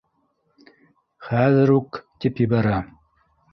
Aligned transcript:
Хәҙер 1.27 1.75
үк, 1.75 2.01
тип 2.25 2.43
ебәрә 2.47 2.83